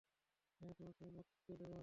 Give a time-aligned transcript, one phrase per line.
[0.61, 1.79] হ্যাঁ, তোমাকে মটকে দেবো?